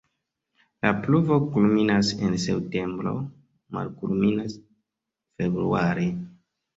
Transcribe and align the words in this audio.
La 0.83 0.91
pluvo 1.01 1.35
kulminas 1.57 2.07
en 2.27 2.33
septembro, 2.43 3.13
malkulminas 3.77 4.57
februare. 5.37 6.07